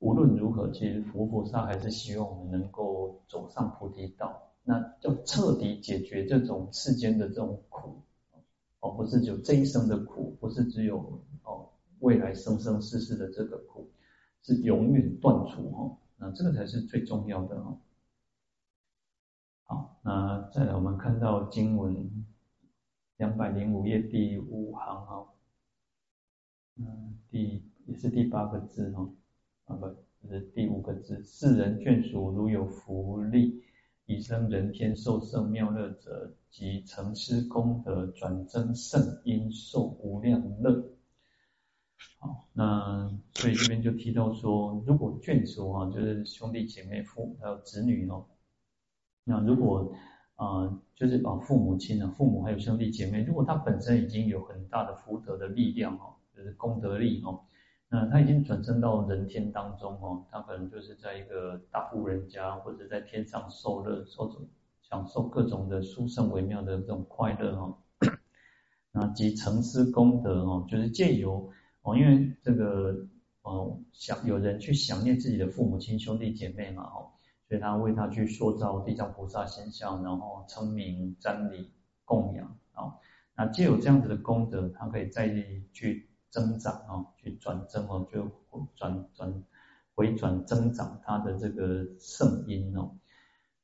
[0.00, 8.00] 无论如何，其实佛菩萨还是希望我们能够走上菩提道，那就彻底解决这种世间的这种苦，
[8.80, 13.86] 哦，不是只有这一生的苦，不是只有哦未来生生世世的这个苦，
[14.42, 17.78] 是永远断除哈，那这个才是最重要的哈。
[19.64, 22.24] 好，那再来我们看到经文
[23.18, 25.28] 两百零五页第五行哈，
[26.76, 29.08] 嗯，第也是第八个字哈，
[29.66, 29.86] 啊不，
[30.26, 33.62] 是第五个字，世人眷属如有福利，
[34.06, 40.84] 以生人天受胜妙乐者，即承施功德，转增圣因，受无量乐。
[42.18, 48.26] 好，那所以这边就提到说，如果眷属啊，就是兄弟姐妹、父还有子女哦，
[49.24, 49.94] 那如果
[50.36, 57.40] 啊、就是啊父母亲啊，父母还有兄弟姐妹，如果他本身已经有很大的福德的力量哦，就是功德力哦，
[57.94, 64.48] 那他已经转生到人天当中哦，他可能就是在一个大户人家或者在天上受乐，受种
[64.82, 67.78] 享受各种的殊胜微妙的这种快乐哦，
[68.90, 71.48] 那即承施功德哦，就是借由
[71.82, 73.06] 哦，因为这个
[73.42, 77.14] 哦想有人去想念自己的父母亲兄弟姐妹嘛哦。
[77.46, 81.70] 所以他为他去塑造地藏菩萨形象，然后称名、瞻礼、
[82.04, 82.96] 供养啊。
[83.36, 85.28] 那借由这样子的功德，他可以再
[85.70, 88.28] 去增长啊，去转增哦，就
[88.74, 89.44] 转转
[89.94, 92.90] 回转增长他的这个圣因哦。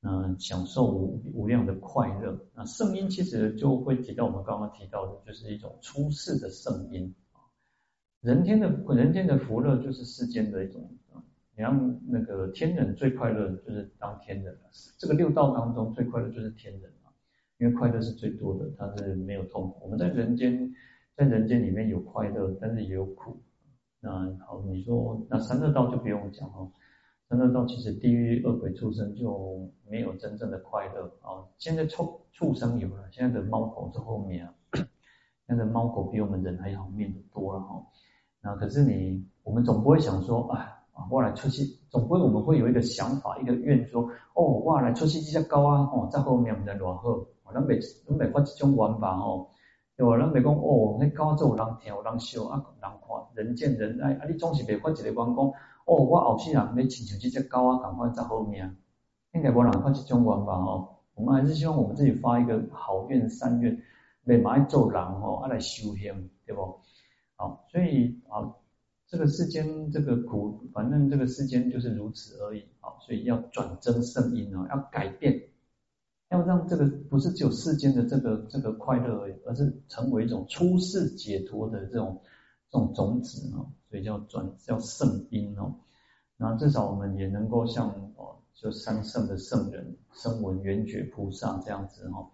[0.02, 2.46] 嗯，享受无无量的快乐。
[2.54, 7.42] 那圣因其实就会提到我们刚刚提到的，就是一种出世的圣因啊。
[8.20, 10.96] 人天的人天的福乐，就是世间的一种。
[11.56, 14.56] 你让那个天人最快乐就是当天人，
[14.96, 17.11] 这个六道当中最快乐就是天人啊，
[17.59, 19.80] 因为快乐是最多的，它是没有痛苦。
[19.83, 20.72] 我们在人间，
[21.20, 23.37] 在人间里面有快乐，但是也有苦。
[24.00, 24.11] 那
[24.46, 26.72] 好，你说那三恶道就不用讲哦，
[27.28, 31.44] 三恶道其实地狱恶鬼畜生就没有真正的快乐啊。
[31.59, 34.54] 现在畜畜生有了，现在的猫狗在后面啊，
[35.46, 37.85] 现在的猫狗比我们人还要命的多了哈。
[38.40, 40.76] 那可是你，我们总不会想说，哎。
[41.11, 44.02] 我来出去，总归我们会有一个想法，一个愿说，
[44.35, 49.48] 哦，我来出去比较高啊，哦，在后面我们在落后，我咱未咱未发这种玩法哦，
[50.00, 50.16] 对吧？
[50.16, 55.52] 咱未讲哦，那高做有人听有人笑啊，人看人见人爱啊，你总是未发一个愿讲，哦，
[55.84, 58.74] 我后世人要亲像这只高啊，赶快在后面，
[59.34, 60.88] 应该无人发这种玩法哦。
[61.14, 63.78] 我们还是希望我们自己发一个好愿善愿，
[64.24, 66.80] 未买做人哦，啊来修行，对不？
[67.36, 68.54] 好，所以啊。
[69.12, 75.49] 这个世间这个苦，反正这个世间就是如此而已啊，所以要转增胜因哦，要改变，
[76.30, 82.20] 要让这个不是只有世间的这个这个快乐而已，而是成为一种出世解脱的这种
[82.70, 85.74] 这种种子哦，所以叫转叫圣因哦，
[86.36, 92.30] 那至少我们也能够像哦，就三圣的圣人声闻缘觉菩萨这样子哈。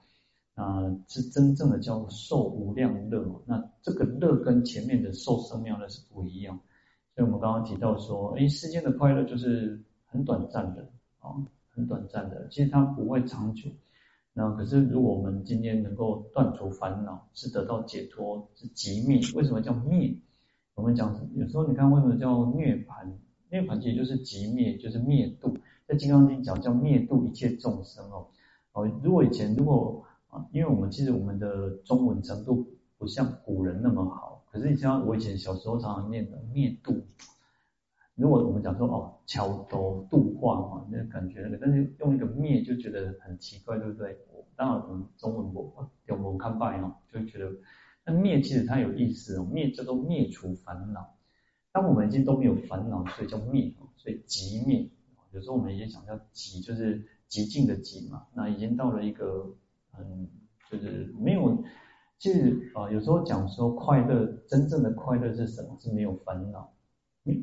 [0.57, 3.43] 啊，是真正的叫受无量乐。
[3.45, 6.59] 那这个乐跟前面的受胜妙乐是不一样。
[7.15, 10.87] 所以我们刚刚提到说，哎，世间的快乐就是很短暂的
[11.21, 11.35] 啊，
[11.71, 13.71] 很短暂的，其实它不会长久。
[14.39, 19.19] 那可是如果我们今天能够断除烦恼，是得到解脱，是极灭。
[19.35, 20.15] 为什么叫灭？
[20.75, 23.11] 我们讲有时候你看为什么叫涅槃？
[23.51, 25.57] 涅槃其实就是极灭，就是灭度。
[25.87, 28.27] 在《金刚经》讲叫灭度一切众生哦。
[28.73, 32.69] 哦，如果以前如果啊因为我们其实我们的中文程度
[32.99, 36.93] 不像古人那么好，可是你像我以前小时候常常念的灭度，
[38.17, 44.19] 如果我们讲说哦，桥头度化嘛，那感觉那个，但是用一个灭就觉得很奇怪，对不对？
[44.57, 47.53] 当然我们中文我有我们看拜哦，就觉得
[48.05, 51.15] 那灭其实它有意思哦，灭叫做灭除烦恼。
[51.73, 54.91] 当我们已经都没有烦恼，所以叫灭，所以极灭。
[55.31, 59.55] 有时候我们也讲叫极，就是极尽的极嘛，那已经到了一个。
[59.99, 60.29] 嗯，
[60.71, 61.65] 就是没有，
[62.19, 65.75] 其实啊，有时候讲说快乐，真正的快乐是什么？
[65.81, 66.71] 是没有烦恼。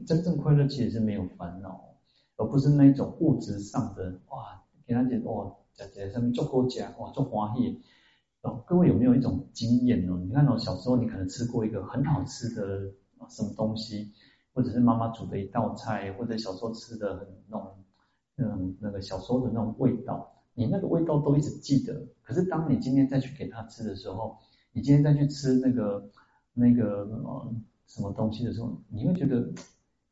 [0.05, 1.95] 真正快乐其实是没有烦恼，
[2.37, 7.81] 而不是那种物质上的哇，给他讲哇，讲讲什么做国家哇，做花艺。
[8.41, 10.17] 哦，各位有没有一种经验哦？
[10.21, 12.91] 你看到小时候你可能吃过一个很好吃的
[13.29, 14.11] 什么东西，
[14.53, 17.71] 或者是妈妈煮的一道菜，或者小时候吃的很那种
[18.37, 20.29] 嗯那个小时候的那种味道。
[20.55, 24.37] 你那个味道都一直记得，可是当你今天再去给他吃的时候，
[24.71, 26.11] 你今天再去吃那个
[26.53, 27.55] 那个呃
[27.87, 29.51] 什么东西的时候，你会觉得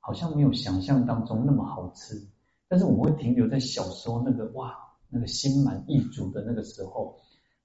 [0.02, 2.22] 好像没有想象当中那么好吃。
[2.68, 4.78] 但是我们会停留在小时候那个哇，
[5.08, 7.18] 那个心满意足的那个时候。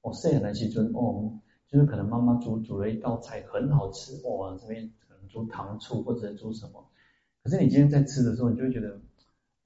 [0.03, 6.87] 我，虽然来去尊哦，就是可能妈妈煮煮了一道菜很好吃，哇，这边可能煮糖醋或者煮什么，
[7.43, 9.01] 可是你今天在吃的时候，你就会觉得。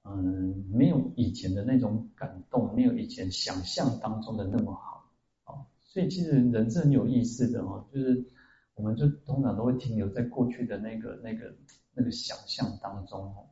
[0.03, 5.05] 嗯，没有以前的那种感动，没有以前想象当中的那么好，
[5.45, 8.25] 哦，所以其实人是很有意思的哦，就是
[8.73, 11.53] 我们就通常都会停留在过去的那个、那个、
[11.93, 13.49] 那个想象当中哦，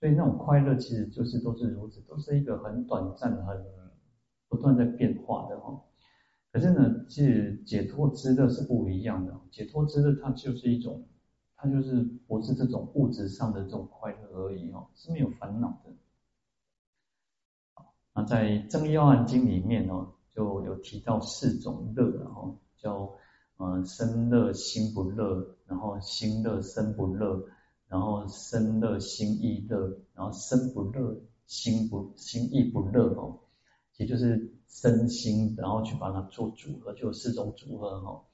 [0.00, 3.64] 所以那种快乐其实就是都是如此，都是一个很短暂、很
[4.48, 5.82] 不断在变化的哦。
[6.52, 9.38] 可是呢，其实解脱之乐是不一样的。
[9.50, 11.06] 解脱之乐它就是一种，
[11.56, 15.92] 它就是不是这种物质上的这种快乐而已哦，是没有烦恼的。
[18.14, 23.12] 那在《正要案经》里面哦，就有提到四种乐，然后叫
[23.58, 27.46] 呃身乐心不乐，然后心乐身不乐，
[27.88, 33.38] 然后身乐心亦乐，然后身不乐心不心亦不乐哦，
[33.96, 38.24] 也就是身心，然后去把它做组合，就四种组合哈。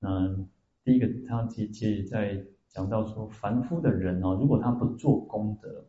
[0.00, 0.48] 嗯，
[0.84, 5.86] 第一个他其实在讲到说，凡夫的人哦，如果他不做功德。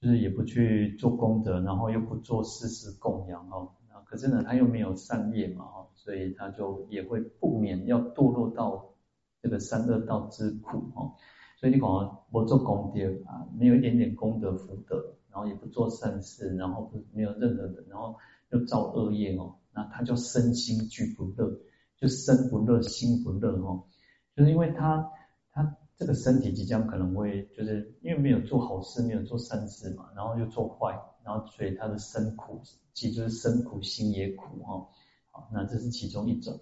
[0.00, 3.72] 就是也不去做功德，然后又不做世事供养哦，
[4.04, 8.92] 可是呢，他又没有善业嘛哦，所以他就也会不免要堕落到
[9.40, 11.14] 这个三恶道之苦哦。
[11.64, 18.14] 所以你讲不做功德啊，没有一点点功德福德，然后也不做善事，然后不没有任何的，然后
[18.50, 21.58] 又造恶业哦，那他就身心俱不乐，
[21.96, 23.82] 就身不乐，心不乐哦，
[24.36, 25.10] 就是因为他
[25.52, 25.74] 他。
[25.96, 30.92] 这个身体即将可能会，就是因为没有做好事，没有做善事嘛，然后又做坏，
[31.24, 32.60] 然后所以他的身苦，
[32.92, 34.86] 其实就是身苦心也苦哈。
[35.30, 36.60] 好，那这是其中一种。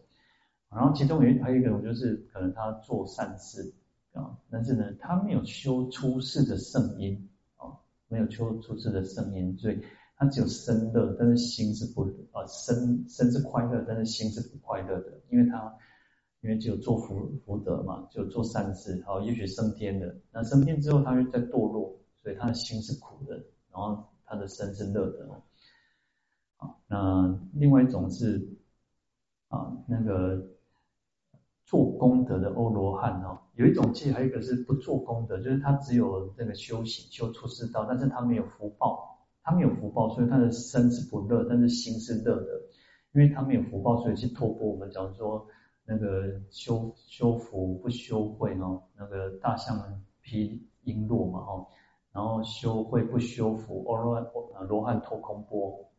[0.70, 3.74] 然后其中有还有一种就是可能他做善事
[4.12, 9.80] 啊，但是呢他没有修出世的圣因啊，没有修出世的圣因，所以
[10.16, 12.02] 他只有身乐，但是心是不
[12.32, 15.74] 啊身身是快乐，但是心是不快乐的，因为他。
[16.44, 20.12] 因为只有做福福德嘛，就做善事，然后，也许升天了。
[20.32, 23.36] 那升天之后，他又在堕落，所以他的心是苦的，
[23.70, 25.42] 然后他的身是乐的哦。
[26.56, 28.44] 啊，那另外一种是
[29.50, 30.44] 啊，那个
[31.64, 42.60] 做功德的欧罗汉哦，有一种戒还有一个是不做功德，就是他只有那个修行修出世道，但是他没有福报，他没有福报，所以他的身是不乐，但是心是乐的，
[43.12, 44.68] 因为他没有福报，所以去托钵。
[44.68, 45.46] 我们讲说。
[45.84, 51.66] 那个修修福不修慧哦，那个大象披璎珞嘛哦，
[52.12, 54.24] 然后修慧不修福，阿罗汉
[54.68, 55.90] 罗汉托空钵，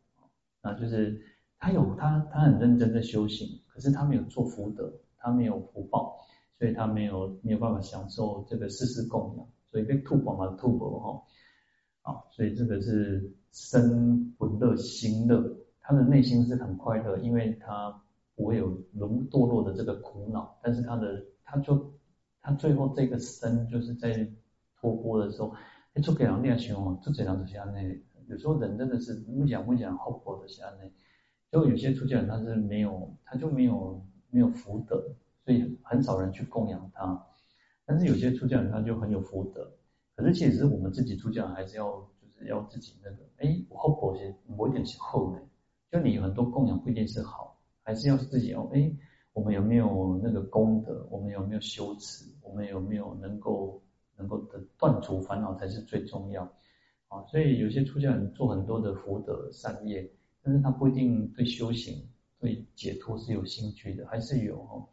[0.62, 1.20] 那就是
[1.58, 6.16] 他有他他很认真的修行，可是他没有做福德，他没有福报，
[6.58, 18.00] 所以他没有没有办法享受这个世事供养，所以被吐宝嘛吐宝哈，啊，所以这个是身不乐心乐，他的内心是很快乐，因为他。
[18.36, 21.94] 不会有沦堕落的这个苦恼，但是他的他就
[22.42, 24.28] 他最后这个身就是在
[24.76, 25.54] 托钵的时候，
[25.92, 30.92] 哎，做给人念经哦，做这样子下内，有时候人真的是不讲不讲后果的下内，
[31.52, 35.14] 就有些出家人他是没有，他就没有没有福德，
[35.44, 37.26] 所以很少人去供养他，
[37.84, 39.70] 但是有些出家人他就很有福德，
[40.16, 41.90] 可是其实我们自己出家人还是要
[42.20, 45.40] 就是要自己那个，哎，我后果些我一点是后呢，
[45.90, 47.52] 就你很多供养不一定是好。
[47.86, 48.90] 还是要自己哦，哎，
[49.34, 51.06] 我们有没有那个功德？
[51.10, 52.24] 我们有没有修持？
[52.40, 53.78] 我们有没有能够
[54.16, 56.50] 能够的断除烦恼才是最重要
[57.08, 57.22] 啊！
[57.26, 60.10] 所以有些出家人做很多的福德善业，
[60.42, 64.88] 但是他不一定对修行、对解脱是有兴趣的，还是有哦。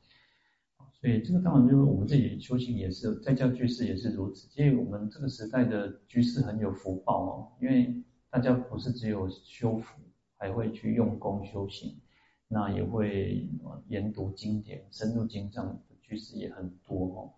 [1.01, 4.47] 所以这个当然就是我们自己修行也是，在家居士也是如此。
[4.55, 7.93] 因为我们这个时代的居士很有福报哦，因为
[8.29, 9.99] 大家不是只有修福，
[10.37, 11.99] 还会去用功修行。
[12.53, 13.49] 那也会
[13.87, 17.31] 研读经典、深入经藏的居士也很多哦，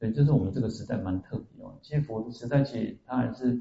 [0.00, 1.78] 所以这是我们这个时代蛮特别哦。
[1.80, 3.60] 其实佛的时代其实它还是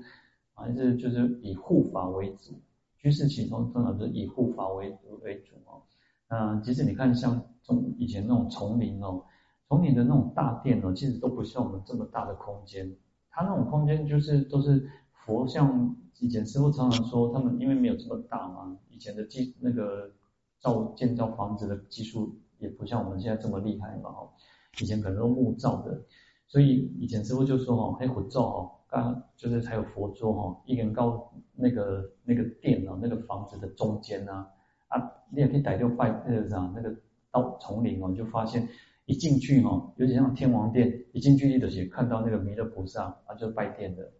[0.56, 2.60] 还是就是以护法为主，
[2.98, 5.84] 居士其中通常是以护法为主为主哦。
[6.28, 9.24] 那其实你看像从以前那种丛林哦，
[9.68, 12.96] 丛林的那种大殿哦，其实都不像我们这么大的空间，
[13.30, 14.90] 它那种空间就是都是
[15.26, 15.96] 佛像。
[16.20, 20.12] 以前师傅常常说，他们因为没有这么大嘛，以前的技那个。
[20.60, 24.30] 造建造房子的技术也不像我们现在这么厉害嘛，哦，
[24.82, 26.02] 以前可能都木造的，
[26.48, 34.48] 所以以前师傅就说哦，黑佛造哦，刚就是还有佛桌哈，一人高那个那个殿啊，那个房子的中间呐，
[34.88, 35.00] 啊，
[35.30, 36.92] 你也可以逮就拜那个啥，那个
[37.32, 38.68] 到丛林哦，你就发现
[39.08, 44.12] 一进去哈，有点像天王殿，一进去你就看到那个弥勒菩萨啊，就拜殿的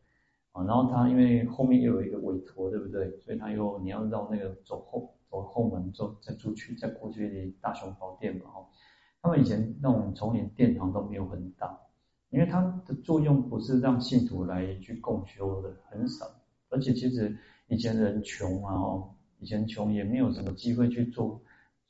[0.52, 3.16] 啊，然后他因为后面又有一个韦陀，对不对？
[3.20, 5.14] 所以他又你要绕那个走后。
[5.30, 8.66] 走后门，走再出去，再过去的大雄宝殿嘛，哈。
[9.22, 11.78] 他们以前那种丛林殿堂都没有很大，
[12.30, 16.26] 因为它的作用不是让信徒来去共修的，很少。
[16.70, 19.10] 而且其实以前人穷啊，哦，
[19.40, 21.42] 以前穷也没有什么机会去做。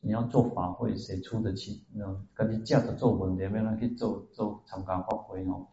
[0.08, 1.86] 你要做法会，谁出得起？
[1.94, 5.68] 那种赶紧架着做文，有没有人去做做长干法会哦。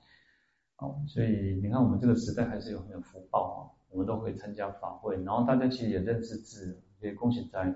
[0.79, 3.59] 哦，所以你看我们这个时代还是有很有福报啊，
[3.91, 6.83] 我们都可以参加法会，然后大家其实也认识字。
[7.01, 7.73] 也恭喜在，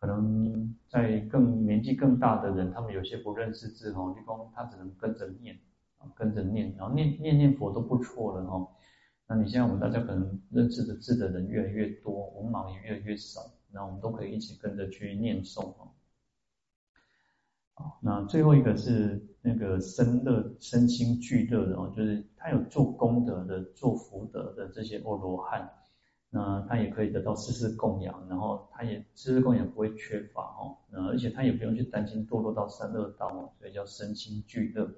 [0.00, 5.56] 可能在更年纪更大的人，他们有些不认识字哦，就说他只能跟着念
[5.98, 8.68] 啊，跟着念，然后念念念佛都不错了哦。
[9.26, 13.40] 那你现在我们大家可能认识的字的人越来越多，文盲也越来越少，
[13.72, 15.93] 那我们都可以一起跟着去念诵哦。
[17.76, 25.68] 好，那最后一个是那个身乐身心俱乐的哦，就是他有做功德的、做福德的这些阿罗汉，
[26.30, 34.88] 那他也可以得到世世供养，然后他也世世供养不会缺乏哦，那而且他也不用去担心堕落到三恶道哦，所以叫身心俱乐。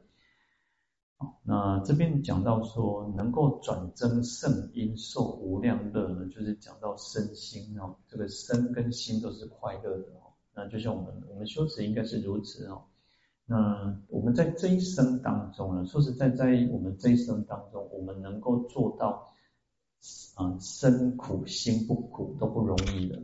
[1.16, 10.25] 好，那这边讲到说能够转增圣因受无量乐呢，就是讲到身心哦，这个身跟心都是快乐的哦。
[10.56, 12.82] 那就像我们我们修持应该是如此哦。
[13.44, 19.32] 那我们在这一生当中呢，说实在，在我们这一生当中，我们能够做到
[20.34, 23.16] 啊身苦心不苦都不容易的，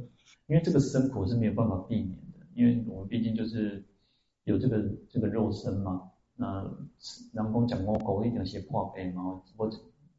[0.46, 3.82] 因为这个身苦是没有办法避免的，因为我们毕竟就是
[4.44, 6.10] 有这个这个肉身嘛。
[6.36, 6.62] 那
[7.32, 9.70] 人讲讲我狗一定是破病嘛，我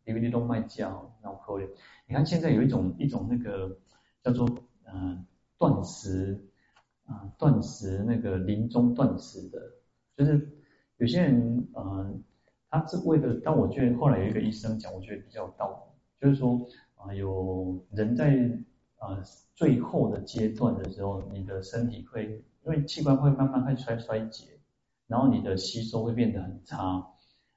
[0.05, 1.67] 因为你都卖叫，那我可以。
[2.07, 3.77] 你看现在有一种一种那个
[4.21, 4.49] 叫做
[4.85, 5.25] 嗯
[5.57, 6.43] 断食
[7.13, 9.61] 啊断食那个临终断食的，
[10.17, 10.49] 就是
[10.97, 12.23] 有些人嗯
[12.69, 16.59] 他是为了，但我觉得后来有一个医生讲，我觉得比较有道理，就是说
[16.95, 18.51] 啊有人在
[18.97, 19.21] 啊
[19.53, 24.45] 最后的阶段的时候，你的身体会因为器官会慢慢会衰衰竭。
[25.05, 27.05] 然后你的吸收会变得很差，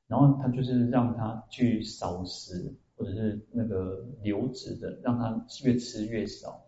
[0.09, 6.61] 然后他就是让他去少食或者是那个流质的，让他越吃越少，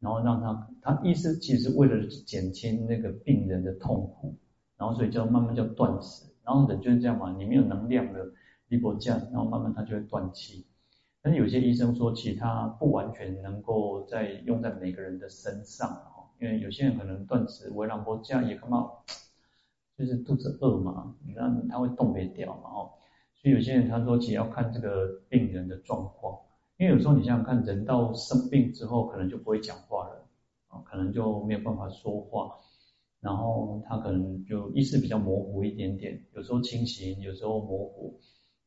[0.00, 4.34] 然后让他他意思其实是为了减轻那个病人的痛苦，
[4.76, 8.32] 然后所以叫慢慢叫断食，然后人就是这样嘛，你没有能量了，
[8.68, 10.66] 力不降，然后慢慢他就会断气。
[11.22, 18.90] 但是有些医生说，其实他不完全能够在用在每个人的身上哦，因为有些人可能断食，为让不降也干嘛。
[19.98, 22.92] 就是肚子饿嘛，那他会动不掉嘛，哦，
[23.34, 26.38] 所以有些人他说，其实要看这个病人的状况，
[26.78, 30.28] 因为有时候你想想看，人到生病之后，可能就不会讲话了，
[30.68, 32.52] 啊，可能就没有办法说话，
[33.20, 38.18] 然后他可能就意识比较模糊一点点，有时候清醒，有时候模糊，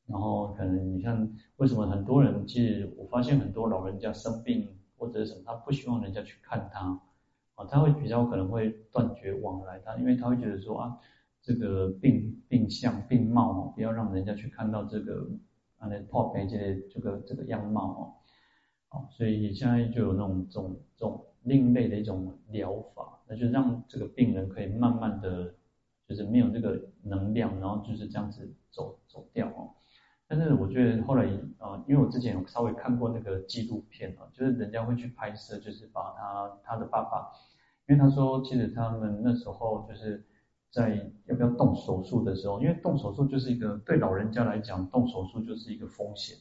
[0.08, 7.00] 然后可能你像为什么很多人，其实我发现很多老人家生病或者什么，他不希望人家去看他，
[7.56, 10.98] 啊，他会比较可能会断绝往来，他因为他会觉得说啊。
[11.42, 15.26] 这个病病相病貌，不要让人家去看到这个
[15.80, 18.14] 啊那破病这这个这个样貌哦，
[18.90, 25.54] 好，所以现在就有那种这种这种另类的一种疗法，那就让这个病人可以慢慢的，
[26.08, 29.72] 就是没有这个能量，然后就是这样子走走掉哦。
[30.28, 31.26] 但是我觉得后来
[31.58, 37.32] 啊，因为我之前有稍微看过那个纪录片啊，就是人家会去拍摄，就是把他他的爸爸，
[37.88, 40.26] 因为他说其实他们那时候就是。
[40.72, 46.38] 在要不要动手术的时候，因为动手术就是一个对老人家来讲，动手术就是一个风险。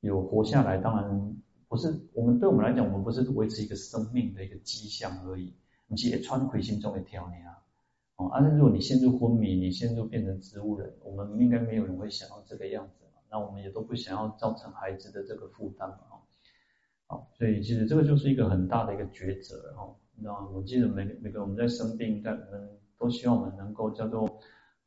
[0.00, 1.36] 有活下来，当然
[1.68, 5.54] 不是我们对我们来讲，我们不是维持一个生命的一个迹象而已。
[5.86, 7.62] 你也穿回心中的条件啊，
[8.16, 13.20] 哦，但是如果你陷入昏迷，你陷入变成植物人，我们应该没有人会想要这个样子嘛。
[13.30, 15.98] 那我们也都不想要造成孩子的这个负担嘛，
[17.06, 19.96] 好，所以其实这个就是一个很大的一个抉择哦。
[20.14, 22.78] 那我记得每每个我们在生病，在我们。
[22.98, 24.26] 都希望我们能够叫做，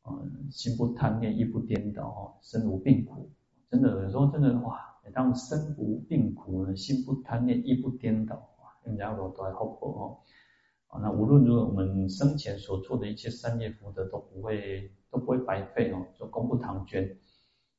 [0.04, 3.30] 嗯，心不贪恋，意不颠倒，哈，身无病苦。
[3.70, 10.98] 真的，有时候真的哇，每当身无病苦呢，心不贪恋，意不颠倒，哇，人家都都还好过哦。
[11.00, 17.16] 那无论如何，我们生前所做的一切善业福德都不会都不会白费哦，就功不唐捐。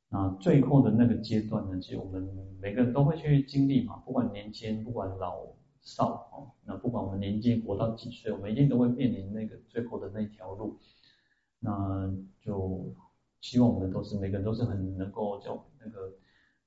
[0.09, 2.21] 那最后的那个阶段呢，其实我们
[2.61, 5.45] 每个人都会去经历嘛，不管年轻，不管老。
[5.81, 10.77] 少哦，那不管我们年纪活到几岁，我们一定都会面临那个最后的那条路。
[11.59, 12.93] 那就
[13.39, 16.13] 希望我们都是每个人都是很能够叫那个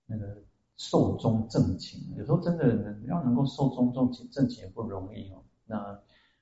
[0.07, 0.43] 那个
[0.77, 2.01] 寿终正寝。
[2.17, 5.43] 有时候真的要能够寿终正寝，正寝也不容易哦。
[5.67, 6.01] 那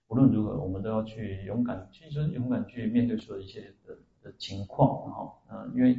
[0.09, 5.97] 无论如何，我们都要去勇敢，其实勇敢去面对所有一些的的情况，然后嗯，因为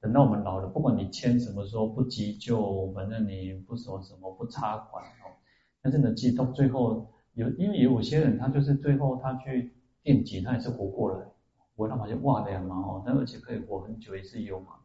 [0.00, 5.32] 等到我们老了，不管你签什么时候不急救，反正你不什么什么不插管哦。
[5.84, 9.70] 但是呢，其实到最后有，因为有些人他就是最后他去
[10.02, 11.26] 电击，他也是活过来，
[11.76, 14.76] 活到好像哇的呀嘛哦，但而且可以活很久也是有嘛。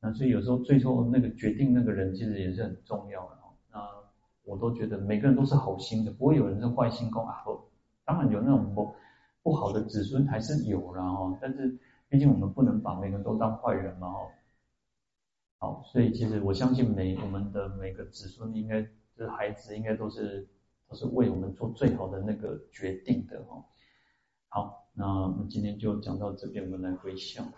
[0.00, 3.52] 那所以有时候最后那个决定那个人其实也是很重要的哦。
[3.70, 3.78] 那
[4.44, 7.44] 我都觉得每个人都是好心的，不会有人是坏心公啊。
[8.06, 8.94] 当然有那种不
[9.42, 11.78] 不好的子孙还是有啦哦，但是
[12.08, 14.28] 毕竟我们不能把每个人都当坏人嘛哦。
[15.58, 18.88] 好，所以其实我相信每我们的每个子孙应该。
[19.18, 20.48] 这孩子应该都是
[20.88, 23.64] 都是为我们做最好的那个决定的哈。
[24.48, 27.52] 好，那我们今天就讲到这边，我们来回向。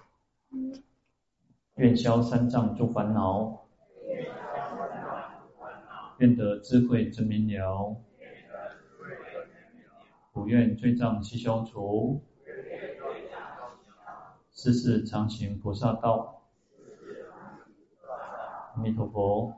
[1.75, 3.67] 愿消三障诸烦恼，
[6.17, 7.95] 愿得智慧真明了，
[10.33, 12.25] 不愿罪障悉消除，
[14.51, 16.43] 世世常行菩萨道。
[18.75, 19.55] 阿弥陀佛。